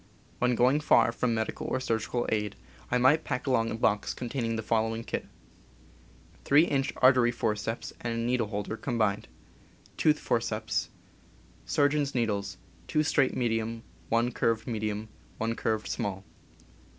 [0.39, 2.55] When going far from medical or surgical aid,
[2.89, 5.27] I might pack along a box containing the following kit:
[6.43, 6.83] 3 in.
[7.03, 9.27] artery forceps and needle holder combined.
[9.97, 10.89] Tooth forceps.
[11.67, 16.23] Surgeon's needles: 2 straight medium, 1 curved medium, 1 curved small.